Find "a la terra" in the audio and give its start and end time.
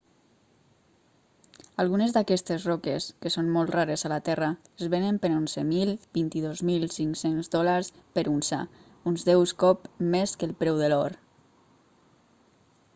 4.07-4.47